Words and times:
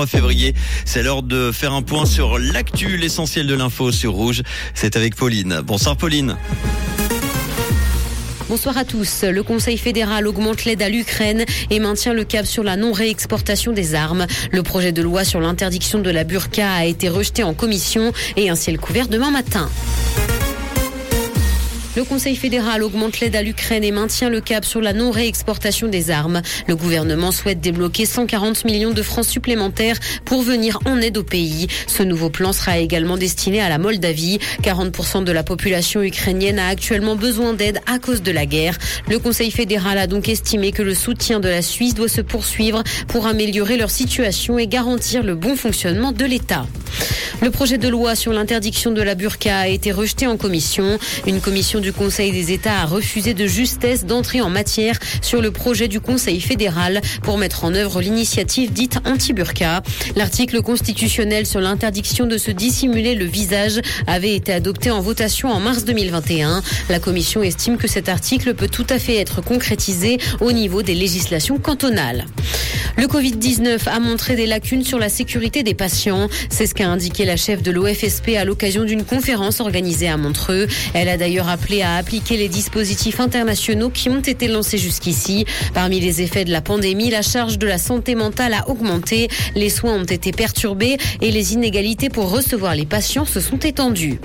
23 0.00 0.06
février. 0.06 0.54
C'est 0.84 1.02
l'heure 1.02 1.22
de 1.22 1.52
faire 1.52 1.72
un 1.72 1.82
point 1.82 2.06
sur 2.06 2.38
l'actu, 2.38 2.96
l'essentiel 2.96 3.46
de 3.46 3.54
l'info 3.54 3.92
sur 3.92 4.12
Rouge. 4.12 4.42
C'est 4.74 4.96
avec 4.96 5.14
Pauline. 5.14 5.60
Bonsoir 5.64 5.96
Pauline. 5.96 6.36
Bonsoir 8.48 8.76
à 8.78 8.84
tous. 8.84 9.22
Le 9.22 9.42
Conseil 9.42 9.78
fédéral 9.78 10.26
augmente 10.26 10.64
l'aide 10.64 10.82
à 10.82 10.88
l'Ukraine 10.88 11.44
et 11.70 11.78
maintient 11.78 12.14
le 12.14 12.24
cap 12.24 12.46
sur 12.46 12.64
la 12.64 12.76
non-réexportation 12.76 13.72
des 13.72 13.94
armes. 13.94 14.26
Le 14.50 14.62
projet 14.62 14.92
de 14.92 15.02
loi 15.02 15.24
sur 15.24 15.40
l'interdiction 15.40 16.00
de 16.00 16.10
la 16.10 16.24
burqa 16.24 16.72
a 16.72 16.84
été 16.84 17.08
rejeté 17.08 17.44
en 17.44 17.54
commission 17.54 18.12
et 18.36 18.50
un 18.50 18.56
ciel 18.56 18.78
couvert 18.78 19.08
demain 19.08 19.30
matin. 19.30 19.70
Le 22.00 22.06
Conseil 22.06 22.34
fédéral 22.34 22.82
augmente 22.82 23.20
l'aide 23.20 23.36
à 23.36 23.42
l'Ukraine 23.42 23.84
et 23.84 23.90
maintient 23.90 24.30
le 24.30 24.40
cap 24.40 24.64
sur 24.64 24.80
la 24.80 24.94
non-réexportation 24.94 25.86
des 25.86 26.10
armes. 26.10 26.40
Le 26.66 26.74
gouvernement 26.74 27.30
souhaite 27.30 27.60
débloquer 27.60 28.06
140 28.06 28.64
millions 28.64 28.92
de 28.92 29.02
francs 29.02 29.26
supplémentaires 29.26 29.98
pour 30.24 30.40
venir 30.40 30.78
en 30.86 30.98
aide 31.02 31.18
au 31.18 31.24
pays. 31.24 31.66
Ce 31.86 32.02
nouveau 32.02 32.30
plan 32.30 32.54
sera 32.54 32.78
également 32.78 33.18
destiné 33.18 33.60
à 33.60 33.68
la 33.68 33.76
Moldavie. 33.76 34.38
40% 34.62 35.24
de 35.24 35.30
la 35.30 35.42
population 35.42 36.00
ukrainienne 36.00 36.58
a 36.58 36.68
actuellement 36.68 37.16
besoin 37.16 37.52
d'aide 37.52 37.82
à 37.84 37.98
cause 37.98 38.22
de 38.22 38.32
la 38.32 38.46
guerre. 38.46 38.78
Le 39.06 39.18
Conseil 39.18 39.50
fédéral 39.50 39.98
a 39.98 40.06
donc 40.06 40.30
estimé 40.30 40.72
que 40.72 40.82
le 40.82 40.94
soutien 40.94 41.38
de 41.38 41.50
la 41.50 41.60
Suisse 41.60 41.92
doit 41.92 42.08
se 42.08 42.22
poursuivre 42.22 42.82
pour 43.08 43.26
améliorer 43.26 43.76
leur 43.76 43.90
situation 43.90 44.58
et 44.58 44.66
garantir 44.66 45.22
le 45.22 45.34
bon 45.34 45.54
fonctionnement 45.54 46.12
de 46.12 46.24
l'État. 46.24 46.64
Le 47.42 47.50
projet 47.50 47.78
de 47.78 47.88
loi 47.88 48.14
sur 48.14 48.34
l'interdiction 48.34 48.90
de 48.90 49.00
la 49.00 49.14
burqa 49.14 49.60
a 49.60 49.68
été 49.68 49.92
rejeté 49.92 50.26
en 50.26 50.36
commission. 50.36 50.98
Une 51.26 51.40
commission 51.40 51.80
du 51.80 51.90
Conseil 51.90 52.32
des 52.32 52.52
États 52.52 52.80
a 52.80 52.84
refusé 52.84 53.32
de 53.32 53.46
justesse 53.46 54.04
d'entrer 54.04 54.42
en 54.42 54.50
matière 54.50 54.98
sur 55.22 55.40
le 55.40 55.50
projet 55.50 55.88
du 55.88 56.00
Conseil 56.00 56.42
fédéral 56.42 57.00
pour 57.22 57.38
mettre 57.38 57.64
en 57.64 57.74
œuvre 57.74 58.02
l'initiative 58.02 58.74
dite 58.74 58.98
anti-burqa. 59.06 59.82
L'article 60.16 60.60
constitutionnel 60.60 61.46
sur 61.46 61.60
l'interdiction 61.60 62.26
de 62.26 62.36
se 62.36 62.50
dissimuler 62.50 63.14
le 63.14 63.24
visage 63.24 63.80
avait 64.06 64.34
été 64.34 64.52
adopté 64.52 64.90
en 64.90 65.00
votation 65.00 65.48
en 65.48 65.60
mars 65.60 65.86
2021. 65.86 66.62
La 66.90 66.98
commission 66.98 67.42
estime 67.42 67.78
que 67.78 67.88
cet 67.88 68.10
article 68.10 68.52
peut 68.52 68.68
tout 68.68 68.86
à 68.90 68.98
fait 68.98 69.16
être 69.16 69.40
concrétisé 69.40 70.18
au 70.40 70.52
niveau 70.52 70.82
des 70.82 70.94
législations 70.94 71.58
cantonales. 71.58 72.26
Le 73.00 73.06
Covid-19 73.06 73.88
a 73.88 73.98
montré 73.98 74.36
des 74.36 74.44
lacunes 74.44 74.84
sur 74.84 74.98
la 74.98 75.08
sécurité 75.08 75.62
des 75.62 75.72
patients. 75.72 76.28
C'est 76.50 76.66
ce 76.66 76.74
qu'a 76.74 76.86
indiqué 76.86 77.24
la 77.24 77.38
chef 77.38 77.62
de 77.62 77.70
l'OFSP 77.70 78.36
à 78.36 78.44
l'occasion 78.44 78.84
d'une 78.84 79.04
conférence 79.04 79.60
organisée 79.60 80.06
à 80.06 80.18
Montreux. 80.18 80.66
Elle 80.92 81.08
a 81.08 81.16
d'ailleurs 81.16 81.48
appelé 81.48 81.80
à 81.80 81.94
appliquer 81.94 82.36
les 82.36 82.50
dispositifs 82.50 83.18
internationaux 83.18 83.88
qui 83.88 84.10
ont 84.10 84.20
été 84.20 84.48
lancés 84.48 84.76
jusqu'ici. 84.76 85.46
Parmi 85.72 85.98
les 85.98 86.20
effets 86.20 86.44
de 86.44 86.52
la 86.52 86.60
pandémie, 86.60 87.08
la 87.08 87.22
charge 87.22 87.56
de 87.56 87.66
la 87.66 87.78
santé 87.78 88.14
mentale 88.14 88.52
a 88.52 88.68
augmenté, 88.68 89.28
les 89.54 89.70
soins 89.70 89.94
ont 89.94 90.04
été 90.04 90.30
perturbés 90.30 90.98
et 91.22 91.30
les 91.30 91.54
inégalités 91.54 92.10
pour 92.10 92.30
recevoir 92.30 92.74
les 92.74 92.84
patients 92.84 93.24
se 93.24 93.40
sont 93.40 93.60
étendues. 93.60 94.20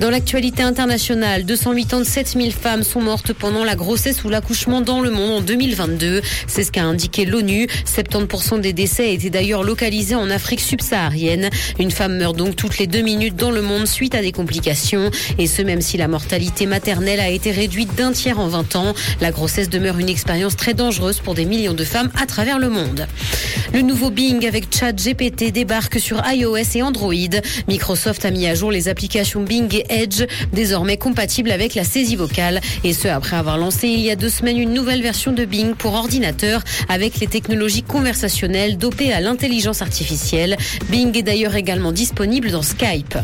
Dans 0.00 0.10
l'actualité 0.10 0.62
internationale, 0.62 1.44
287 1.44 2.34
000 2.36 2.50
femmes 2.50 2.82
sont 2.82 3.00
mortes 3.00 3.32
pendant 3.32 3.64
la 3.64 3.74
grossesse 3.74 4.22
ou 4.24 4.28
l'accouchement 4.28 4.82
dans 4.82 5.00
le 5.00 5.10
monde 5.10 5.30
en 5.30 5.40
2022. 5.40 6.20
C'est 6.46 6.64
ce 6.64 6.72
qu'a 6.72 6.82
indiqué 6.82 7.24
l'ONU. 7.24 7.68
70% 8.02 8.60
des 8.60 8.72
décès 8.72 9.14
étaient 9.14 9.30
d'ailleurs 9.30 9.62
localisés 9.62 10.14
en 10.14 10.30
Afrique 10.30 10.60
subsaharienne. 10.60 11.50
Une 11.78 11.90
femme 11.90 12.16
meurt 12.16 12.36
donc 12.36 12.56
toutes 12.56 12.78
les 12.78 12.86
deux 12.86 13.02
minutes 13.02 13.36
dans 13.36 13.50
le 13.50 13.62
monde 13.62 13.86
suite 13.86 14.14
à 14.14 14.22
des 14.22 14.32
complications. 14.32 15.10
Et 15.38 15.46
ce, 15.46 15.62
même 15.62 15.80
si 15.80 15.96
la 15.96 16.08
mortalité 16.08 16.66
maternelle 16.66 17.20
a 17.20 17.30
été 17.30 17.50
réduite 17.50 17.94
d'un 17.94 18.12
tiers 18.12 18.38
en 18.38 18.48
20 18.48 18.76
ans. 18.76 18.94
La 19.20 19.30
grossesse 19.30 19.68
demeure 19.68 19.98
une 19.98 20.08
expérience 20.08 20.56
très 20.56 20.74
dangereuse 20.74 21.20
pour 21.20 21.34
des 21.34 21.44
millions 21.44 21.74
de 21.74 21.84
femmes 21.84 22.10
à 22.20 22.26
travers 22.26 22.58
le 22.58 22.68
monde. 22.68 23.06
Le 23.72 23.82
nouveau 23.82 24.10
Bing 24.10 24.46
avec 24.46 24.66
Chat 24.74 24.92
GPT 24.92 25.52
débarque 25.52 25.98
sur 25.98 26.22
iOS 26.30 26.56
et 26.74 26.82
Android. 26.82 27.12
Microsoft 27.68 28.24
a 28.24 28.30
mis 28.30 28.46
à 28.46 28.54
jour 28.54 28.70
les 28.70 28.88
applications 28.88 29.42
Bing 29.42 29.74
et 29.74 29.84
Edge, 29.88 30.24
désormais 30.52 30.96
compatibles 30.96 31.50
avec 31.50 31.74
la 31.74 31.84
saisie 31.84 32.16
vocale. 32.16 32.60
Et 32.84 32.92
ce, 32.92 33.08
après 33.08 33.36
avoir 33.36 33.58
lancé 33.58 33.88
il 33.88 34.00
y 34.00 34.10
a 34.10 34.16
deux 34.16 34.28
semaines 34.28 34.58
une 34.58 34.74
nouvelle 34.74 35.02
version 35.02 35.32
de 35.32 35.44
Bing 35.44 35.74
pour 35.74 35.94
ordinateur 35.94 36.62
avec 36.88 37.20
les 37.20 37.26
technologies 37.26 37.81
conversationnelles 37.82 38.78
dopées 38.78 39.12
à 39.12 39.20
l'intelligence 39.20 39.82
artificielle. 39.82 40.56
Bing 40.90 41.16
est 41.16 41.22
d'ailleurs 41.22 41.54
également 41.54 41.92
disponible 41.92 42.50
dans 42.50 42.62
Skype. 42.62 43.18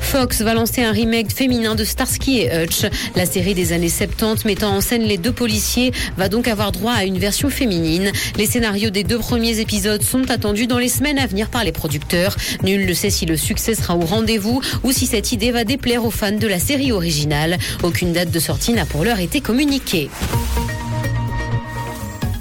Fox 0.00 0.42
va 0.42 0.52
lancer 0.52 0.82
un 0.82 0.92
remake 0.92 1.32
féminin 1.32 1.74
de 1.74 1.84
Starsky 1.84 2.40
et 2.40 2.64
Hutch. 2.64 2.82
La 3.16 3.24
série 3.24 3.54
des 3.54 3.72
années 3.72 3.88
70 3.88 4.44
mettant 4.44 4.76
en 4.76 4.82
scène 4.82 5.04
les 5.04 5.16
deux 5.16 5.32
policiers 5.32 5.92
va 6.18 6.28
donc 6.28 6.48
avoir 6.48 6.70
droit 6.70 6.92
à 6.92 7.04
une 7.04 7.18
version 7.18 7.48
féminine. 7.48 8.12
Les 8.36 8.44
scénarios 8.44 8.90
des 8.90 9.04
deux 9.04 9.18
premiers 9.18 9.60
épisodes 9.60 10.02
sont 10.02 10.30
attendus 10.30 10.66
dans 10.66 10.78
les 10.78 10.90
semaines 10.90 11.18
à 11.18 11.26
venir 11.26 11.48
par 11.48 11.64
les 11.64 11.72
producteurs. 11.72 12.36
Nul 12.62 12.86
ne 12.86 12.92
sait 12.92 13.08
si 13.08 13.24
le 13.24 13.38
succès 13.38 13.74
sera 13.74 13.96
au 13.96 14.04
rendez-vous 14.04 14.60
ou 14.84 14.92
si 14.92 15.06
cette 15.06 15.32
idée 15.32 15.50
va 15.50 15.64
déplaire 15.64 16.04
aux 16.04 16.10
fans 16.10 16.32
de 16.32 16.46
la 16.46 16.58
série 16.58 16.92
originale. 16.92 17.56
Aucune 17.82 18.12
date 18.12 18.30
de 18.30 18.38
sortie 18.38 18.72
n'a 18.72 18.84
pour 18.84 19.04
l'heure 19.04 19.20
été 19.20 19.40
communiquée. 19.40 20.10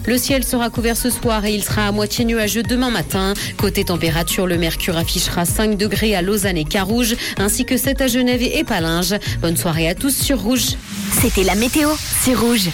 Le 0.05 0.17
ciel 0.17 0.43
sera 0.43 0.69
couvert 0.69 0.97
ce 0.97 1.09
soir 1.09 1.45
et 1.45 1.53
il 1.53 1.63
sera 1.63 1.87
à 1.87 1.91
moitié 1.91 2.25
nuageux 2.25 2.63
demain 2.63 2.89
matin. 2.89 3.33
Côté 3.57 3.85
température, 3.85 4.47
le 4.47 4.57
mercure 4.57 4.97
affichera 4.97 5.45
5 5.45 5.77
degrés 5.77 6.15
à 6.15 6.21
Lausanne 6.21 6.57
et 6.57 6.65
Carouge, 6.65 7.15
ainsi 7.37 7.65
que 7.65 7.77
7 7.77 8.01
à 8.01 8.07
Genève 8.07 8.41
et 8.41 8.63
Palinges. 8.63 9.15
Bonne 9.41 9.57
soirée 9.57 9.87
à 9.87 9.95
tous 9.95 10.15
sur 10.15 10.39
Rouge. 10.41 10.75
C'était 11.21 11.43
la 11.43 11.55
météo, 11.55 11.89
c'est 12.21 12.35
Rouge. 12.35 12.69